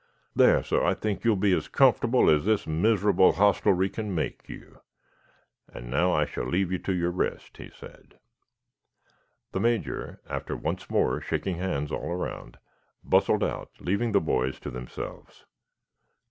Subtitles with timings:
[0.35, 4.49] "There, sah, I think you will be as comfortable as this miserable hostelry can make
[4.49, 4.81] you.
[5.71, 8.17] And now I shall leave you to your rest," he said.
[9.51, 12.57] The Major, after once more shaking hands all around,
[13.03, 15.45] bustled out, leaving the boys to themselves.